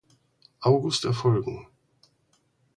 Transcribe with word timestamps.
August 0.63 1.05
erfolgen. 1.05 1.67